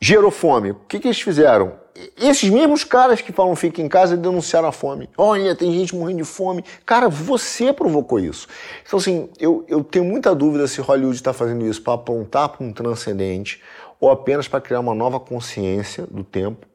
[0.00, 0.72] Gerou fome.
[0.72, 1.80] O que, que eles fizeram?
[2.20, 5.08] Esses mesmos caras que falam fica em casa denunciaram a fome.
[5.16, 6.64] Olha, tem gente morrendo de fome.
[6.86, 8.48] Cara, você provocou isso.
[8.86, 12.64] Então, assim, eu, eu tenho muita dúvida se Hollywood está fazendo isso para apontar para
[12.64, 13.62] um transcendente
[14.00, 16.66] ou apenas para criar uma nova consciência do tempo.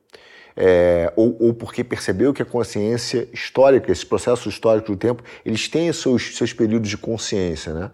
[0.60, 5.68] É, ou, ou, porque percebeu que a consciência histórica, esse processo histórico do tempo, eles
[5.68, 7.92] têm seus, seus períodos de consciência, né?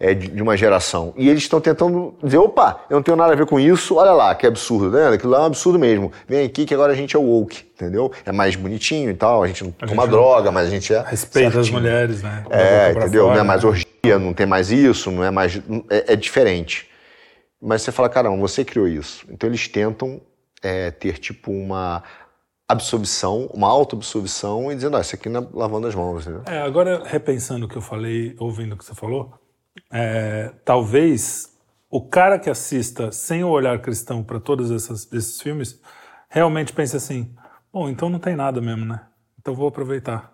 [0.00, 1.12] É, de, de, uma geração.
[1.14, 4.12] E eles estão tentando dizer, opa, eu não tenho nada a ver com isso, olha
[4.12, 5.08] lá, que absurdo, né?
[5.08, 6.10] Aquilo lá é um absurdo mesmo.
[6.26, 8.10] Vem aqui que agora a gente é woke, entendeu?
[8.24, 10.52] É mais bonitinho e tal, a gente não a toma gente droga, não...
[10.52, 11.02] mas a gente é.
[11.02, 12.44] Respeita as mulheres, né?
[12.48, 13.24] É, entendeu?
[13.24, 13.68] Fora, não é mais né?
[13.68, 15.60] orgia, não tem mais isso, não é mais.
[15.90, 16.88] É, é diferente.
[17.60, 19.26] Mas você fala, caramba, você criou isso.
[19.28, 20.18] Então eles tentam
[20.62, 22.02] é, ter tipo uma
[22.66, 26.22] absorção, uma auto-absorção e dizendo, ah, isso aqui não é lavando as mãos.
[26.22, 26.42] Entendeu?
[26.46, 29.34] É, agora repensando o que eu falei, ouvindo o que você falou,
[29.90, 31.50] é, talvez
[31.90, 35.80] o cara que assista sem o olhar cristão para todos esses, esses filmes
[36.28, 37.34] realmente pense assim:
[37.72, 39.00] bom, então não tem nada mesmo, né?
[39.38, 40.32] Então vou aproveitar.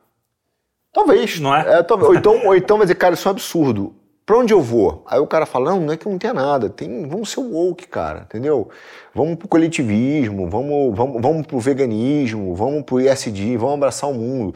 [0.93, 1.39] Talvez.
[1.41, 1.79] Não é?
[1.79, 2.09] é talvez.
[2.09, 3.95] Ou, então, ou então vai dizer, cara, isso é um absurdo.
[4.25, 5.05] Pra onde eu vou?
[5.07, 7.87] Aí o cara fala, não, não é que não tenha nada, tem, vamos ser woke,
[7.87, 8.69] cara, entendeu?
[9.15, 14.53] Vamos pro coletivismo, vamos, vamos, vamos pro veganismo, vamos pro ISD, vamos abraçar o mundo.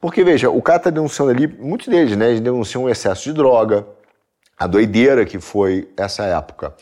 [0.00, 3.32] Porque, veja, o cara tá denunciando ali, muitos deles, né, eles denunciam o excesso de
[3.32, 3.86] droga,
[4.62, 6.74] a doideira que foi essa época.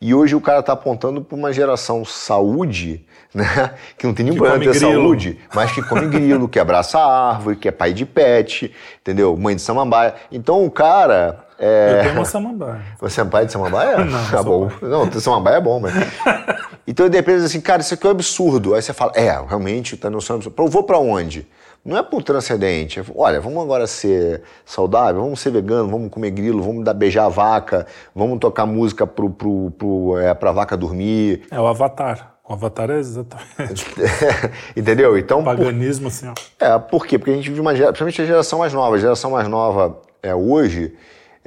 [0.00, 3.74] E hoje o cara tá apontando para uma geração saúde, né?
[3.96, 7.56] Que não tem nenhum problema ter saúde, mas que come grilo, que abraça a árvore,
[7.56, 9.36] que é pai de pet, entendeu?
[9.36, 10.14] Mãe de samambaia.
[10.30, 11.98] Então o cara é...
[11.98, 12.82] Eu tenho uma samambaia.
[13.00, 13.98] Você é pai de samambaia?
[14.04, 14.68] Não, tá bom.
[14.68, 14.88] Pai.
[14.88, 15.94] Não, samambaia é bom, mas.
[16.86, 18.74] então, de repente, assim, cara, isso aqui é um absurdo.
[18.74, 20.52] Aí você fala, é, realmente, tá no absurdo.
[20.56, 21.48] Eu vou pra onde?
[21.86, 23.00] Não é pro transcendente.
[23.14, 27.28] Olha, vamos agora ser saudável, vamos ser vegano, vamos comer grilo, vamos dar beijar a
[27.28, 31.46] vaca, vamos tocar música pro, pro, pro, é, pra vaca dormir.
[31.48, 32.34] É o avatar.
[32.48, 33.86] O avatar é exatamente.
[34.76, 35.16] Entendeu?
[35.16, 35.44] Então.
[35.44, 36.08] Paganismo, por...
[36.08, 36.34] assim, ó.
[36.58, 37.18] É, por quê?
[37.18, 38.96] Porque a gente vive uma geração, principalmente a geração mais nova.
[38.96, 40.92] A geração mais nova é, hoje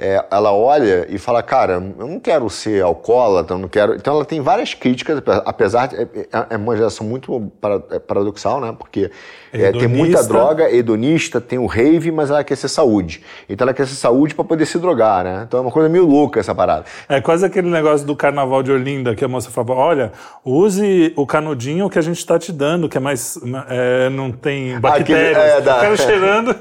[0.00, 3.94] é, ela olha e fala, cara, eu não quero ser alcoólatra, não quero.
[3.94, 5.96] Então ela tem várias críticas, apesar de.
[5.96, 7.52] É, é, é uma geração muito
[7.90, 8.74] é paradoxal, né?
[8.76, 9.10] Porque
[9.52, 13.22] é, tem muita droga, hedonista, tem o rave, mas ela quer ser saúde.
[13.46, 15.44] Então ela quer ser saúde para poder se drogar, né?
[15.46, 16.86] Então é uma coisa meio louca essa parada.
[17.06, 21.26] É quase aquele negócio do carnaval de Olinda, que a moça falava: olha, use o
[21.26, 23.38] canudinho que a gente está te dando, que é mais.
[23.68, 25.36] É, não tem bactérias.
[25.36, 25.76] Aquele, é, da...
[25.76, 26.54] O cara cheirando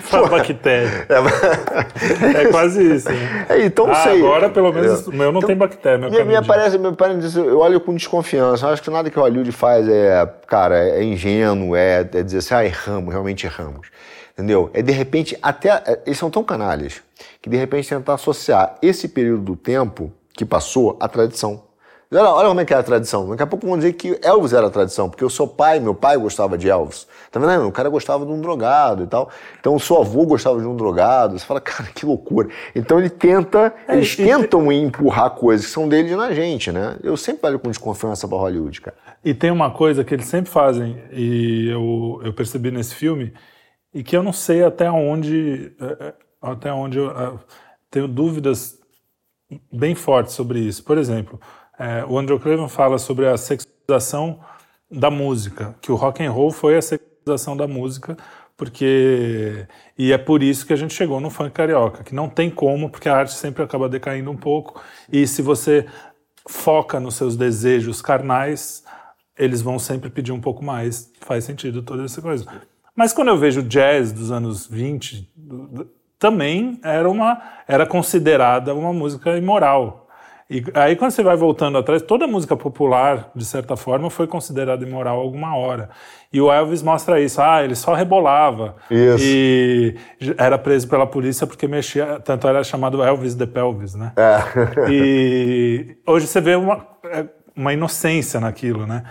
[0.00, 1.06] fala bactéria.
[1.10, 3.08] É, é quase isso.
[3.08, 3.46] Né?
[3.48, 4.18] É, então ah, sei.
[4.18, 6.10] Agora, pelo menos, o meu não então, tem bactéria.
[6.10, 8.66] Meu me, parece, me parece, eu olho com desconfiança.
[8.66, 12.38] Eu acho que nada que o Hollywood faz é, cara, é ingênuo, é, é dizer
[12.38, 13.88] assim, ah, erramos, realmente erramos.
[14.32, 14.70] Entendeu?
[14.74, 15.70] É de repente, até.
[15.70, 17.02] É, eles são tão canalhas
[17.40, 21.62] que de repente tentar associar esse período do tempo que passou à tradição.
[22.12, 23.28] Olha, olha como é que é a tradição.
[23.28, 25.94] Daqui a pouco vão dizer que Elvis era a tradição, porque o seu pai, meu
[25.94, 27.06] pai gostava de Elvis.
[27.32, 27.66] Tá vendo?
[27.66, 29.28] O cara gostava de um drogado e tal.
[29.58, 31.36] Então o seu avô gostava de um drogado.
[31.36, 32.48] Você fala, cara, que loucura.
[32.74, 36.96] Então ele tenta, é, eles e, tentam empurrar coisas que são deles na gente, né?
[37.02, 38.96] Eu sempre olho com desconfiança para Hollywood, cara.
[39.24, 43.32] E tem uma coisa que eles sempre fazem, e eu, eu percebi nesse filme,
[43.92, 45.74] e que eu não sei até onde.
[45.80, 47.40] É, é, até onde eu, eu
[47.90, 48.78] tenho dúvidas
[49.72, 50.84] bem fortes sobre isso.
[50.84, 51.40] Por exemplo.
[51.78, 54.40] É, o Andrew Craven fala sobre a sexualização
[54.90, 58.16] da música, que o rock and roll foi a sexualização da música,
[58.56, 59.66] porque
[59.98, 62.88] e é por isso que a gente chegou no funk carioca, que não tem como,
[62.88, 64.80] porque a arte sempre acaba decaindo um pouco,
[65.12, 65.86] e se você
[66.48, 68.84] foca nos seus desejos carnais,
[69.38, 71.12] eles vão sempre pedir um pouco mais.
[71.20, 72.46] Faz sentido toda essa coisa.
[72.94, 75.30] Mas quando eu vejo jazz dos anos 20,
[76.18, 80.05] também era uma era considerada uma música imoral.
[80.48, 84.86] E aí, quando você vai voltando atrás, toda música popular, de certa forma, foi considerada
[84.86, 85.90] imoral alguma hora.
[86.32, 87.42] E o Elvis mostra isso.
[87.42, 88.76] Ah, ele só rebolava.
[88.88, 89.24] Isso.
[89.24, 89.96] E
[90.38, 92.20] era preso pela polícia porque mexia.
[92.20, 94.12] Tanto era chamado Elvis de Pelvis, né?
[94.16, 94.38] É.
[94.88, 97.24] e hoje você vê uma, é,
[97.56, 99.02] uma inocência naquilo, né?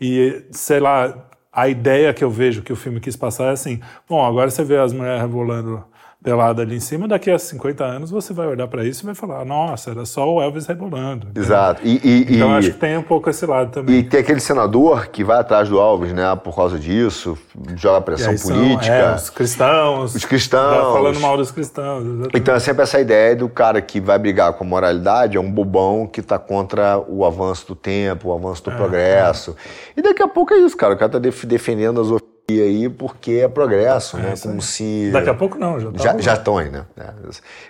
[0.00, 3.80] E, sei lá, a ideia que eu vejo que o filme quis passar é assim:
[4.08, 5.84] bom, agora você vê as mulheres rebolando
[6.24, 9.14] pelada ali em cima, daqui a 50 anos você vai olhar para isso e vai
[9.14, 11.28] falar, nossa, era só o Elvis rebolando.
[11.34, 11.82] Exato.
[11.84, 13.96] E, e, então e, acho que tem um pouco esse lado também.
[13.96, 17.36] E tem aquele senador que vai atrás do Elvis, né, por causa disso,
[17.76, 18.86] joga pressão política.
[18.86, 20.14] São, é, os cristãos.
[20.14, 20.94] Os cristãos.
[20.94, 22.02] Falando mal dos cristãos.
[22.02, 22.38] Exatamente.
[22.38, 25.52] Então é sempre essa ideia do cara que vai brigar com a moralidade, é um
[25.52, 29.54] bobão que está contra o avanço do tempo, o avanço do é, progresso.
[29.94, 30.00] É.
[30.00, 30.94] E daqui a pouco é isso, cara.
[30.94, 32.10] O cara está defendendo as
[32.48, 34.34] e aí porque é progresso, né?
[34.34, 34.40] é?
[34.40, 36.84] Como se daqui a pouco não, já tá já, já estão aí, né?
[36.96, 37.10] É,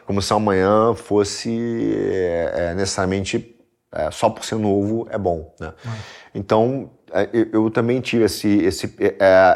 [0.05, 3.57] como se amanhã fosse é, é, necessariamente
[3.93, 5.73] é, só por ser novo é bom, né?
[5.87, 5.91] É.
[6.35, 6.91] Então
[7.33, 8.93] eu, eu, também tive esse, esse,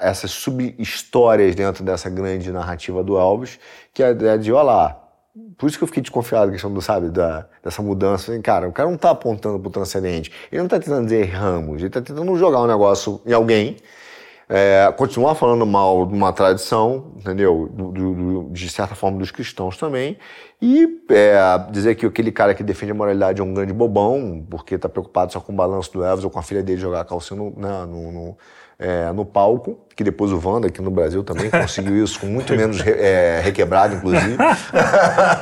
[0.01, 3.59] essas sub-histórias dentro dessa grande narrativa do Elvis,
[3.93, 5.09] que é a ideia de, olha lá,
[5.57, 8.39] por isso que eu fiquei desconfiado da questão do, sabe, da, dessa mudança.
[8.41, 11.79] Cara, o cara não está apontando para o transcendente, ele não está tentando dizer erramos,
[11.79, 13.77] ele está tentando jogar um negócio em alguém
[14.49, 17.69] é, continuar falando mal de uma tradição, entendeu?
[17.71, 20.17] Do, do, de certa forma dos cristãos também.
[20.61, 21.37] E é,
[21.71, 25.33] dizer que aquele cara que defende a moralidade é um grande bobão, porque está preocupado
[25.33, 27.87] só com o balanço do Elvis ou com a filha dele jogar calcinha no, né,
[27.87, 28.39] no, no,
[28.79, 32.55] é, no, palco, que depois o Wanda aqui no Brasil também conseguiu isso com muito
[32.55, 34.37] menos é, requebrado, inclusive.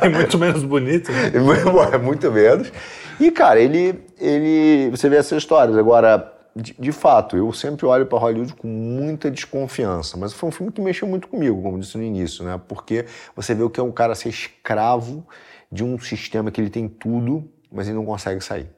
[0.03, 1.13] é muito menos bonito.
[1.13, 1.33] Né?
[1.95, 2.73] É muito menos.
[3.21, 4.91] E, cara, ele, ele.
[4.91, 5.77] Você vê essas histórias.
[5.79, 10.53] Agora, de, de, fato, eu sempre olho para Hollywood com muita desconfiança, mas foi um
[10.53, 12.59] filme que mexeu muito comigo, como disse no início, né?
[12.67, 15.27] Porque você vê o que é um cara ser escravo
[15.71, 18.71] de um sistema que ele tem tudo, mas ele não consegue sair.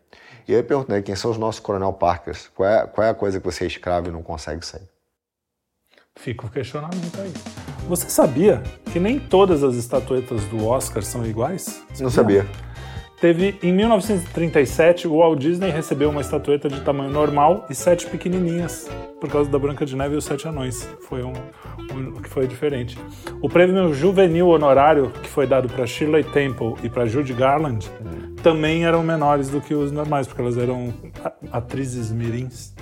[0.48, 2.50] E aí eu pergunto, né, quem são os nossos Coronel Parkers?
[2.52, 4.88] Qual é, qual é a coisa que você é escravo e não consegue sair?
[6.16, 7.32] Fica o questionamento aí.
[7.86, 8.60] Você sabia
[8.92, 11.84] que nem todas as estatuetas do Oscar são iguais?
[12.00, 12.44] Não sabia.
[13.20, 18.88] Teve em 1937 o Walt Disney recebeu uma estatueta de tamanho normal e sete pequenininhas
[19.20, 20.88] por causa da Branca de Neve e os Sete Anões.
[21.00, 21.32] Foi um,
[21.92, 22.96] um que foi diferente.
[23.42, 28.36] O prêmio juvenil honorário que foi dado para Shirley Temple e para Judy Garland hum.
[28.40, 30.94] também eram menores do que os normais porque elas eram
[31.50, 32.72] atrizes mirins.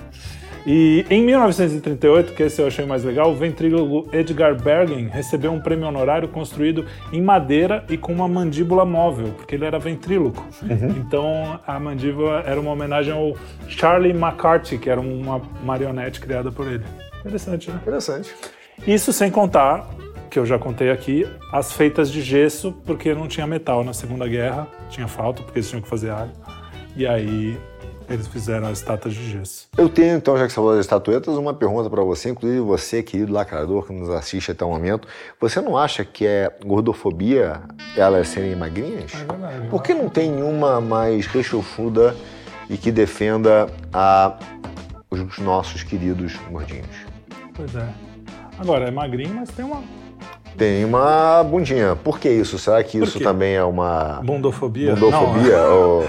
[0.69, 5.61] E em 1938, que esse eu achei mais legal, o ventrílogo Edgar Bergen recebeu um
[5.61, 10.45] prêmio honorário construído em madeira e com uma mandíbula móvel, porque ele era ventríloco.
[10.61, 10.89] Uhum.
[10.97, 13.33] Então a mandíbula era uma homenagem ao
[13.69, 16.83] Charlie McCarthy, que era uma marionete criada por ele.
[17.21, 17.79] Interessante, né?
[17.81, 18.35] Interessante.
[18.85, 19.89] Isso sem contar
[20.29, 24.27] que eu já contei aqui, as feitas de gesso, porque não tinha metal na Segunda
[24.27, 26.31] Guerra, tinha falta, porque eles tinham que fazer alho.
[26.93, 27.57] E aí
[28.09, 29.67] eles fizeram as estátuas de gesso.
[29.77, 33.03] Eu tenho, então, já que você falou das estatuetas, uma pergunta para você, inclusive você,
[33.03, 35.07] querido lacrador que nos assiste até o momento.
[35.39, 37.61] Você não acha que é gordofobia
[37.95, 39.13] elas serem magrinhas?
[39.13, 39.67] É verdade.
[39.69, 42.15] Por que não tem nenhuma mais rechufuda
[42.69, 44.37] e que defenda a,
[45.09, 47.05] os nossos queridos gordinhos?
[47.53, 47.87] Pois é.
[48.59, 49.83] Agora, é magrinho, mas tem uma
[50.57, 51.95] tem uma bundinha.
[51.95, 52.57] Por que isso?
[52.57, 54.19] Será que isso também é uma.
[54.23, 54.95] Bundofobia?
[54.95, 55.61] Bundofobia?
[55.61, 56.07] Ou...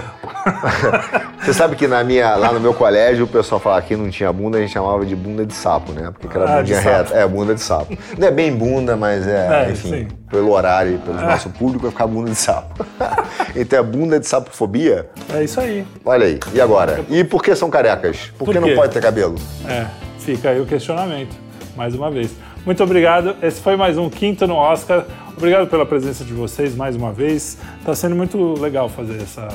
[1.39, 4.33] Você sabe que na minha, lá no meu colégio o pessoal falava que não tinha
[4.33, 6.11] bunda, a gente chamava de bunda de sapo, né?
[6.19, 7.13] Porque era ah, bundinha reta.
[7.13, 7.95] É, bunda de sapo.
[8.17, 10.07] Não é bem bunda, mas é, é enfim, sim.
[10.29, 11.21] pelo horário, pelo é.
[11.21, 12.85] nosso público, vai ficar bunda de sapo.
[13.55, 15.09] então é bunda de sapofobia?
[15.33, 15.85] É isso aí.
[16.03, 16.39] Olha aí.
[16.53, 17.05] E agora?
[17.09, 18.31] E por que são carecas?
[18.37, 19.35] Por, por que não pode ter cabelo?
[19.67, 19.85] É,
[20.17, 21.35] fica aí o questionamento,
[21.75, 22.31] mais uma vez.
[22.65, 23.35] Muito obrigado.
[23.41, 25.05] Esse foi mais um Quinto no Oscar.
[25.35, 27.57] Obrigado pela presença de vocês mais uma vez.
[27.79, 29.47] Está sendo muito legal fazer essa,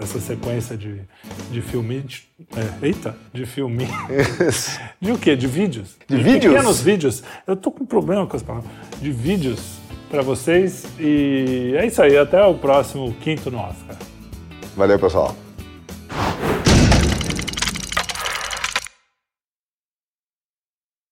[0.00, 1.02] essa sequência de,
[1.50, 2.00] de filme.
[2.00, 3.86] De, é, eita, de filme.
[5.00, 5.36] de o quê?
[5.36, 5.96] De vídeos?
[6.08, 6.54] De, de vídeos?
[6.54, 7.22] Pequenos vídeos.
[7.46, 8.70] Eu tô com problema com as palavras.
[9.00, 9.76] De vídeos
[10.10, 10.86] para vocês.
[10.98, 12.16] E é isso aí.
[12.16, 13.96] Até o próximo Quinto no Oscar.
[14.74, 15.36] Valeu, pessoal.